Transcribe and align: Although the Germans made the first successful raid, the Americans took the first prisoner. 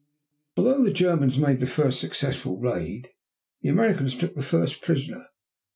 Although 0.57 0.83
the 0.83 0.89
Germans 0.91 1.37
made 1.37 1.59
the 1.59 1.67
first 1.67 1.99
successful 1.99 2.57
raid, 2.57 3.11
the 3.61 3.69
Americans 3.69 4.17
took 4.17 4.33
the 4.33 4.41
first 4.41 4.81
prisoner. 4.81 5.27